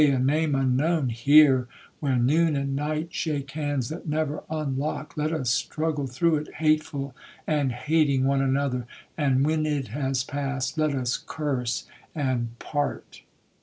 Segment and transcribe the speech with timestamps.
[0.01, 0.09] Day!
[0.09, 1.67] a name unknown here,
[1.99, 5.15] where noon and night shake hands that never unlock.
[5.15, 10.75] Let us struggle through it, 'hateful and hating one another,' and when it has passed,
[10.79, 11.85] let us curse
[12.15, 13.21] and part.'